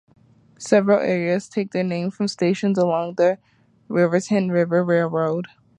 [0.57, 3.37] Several areas take their name from stations along the
[3.87, 5.45] Raritan River Railroad.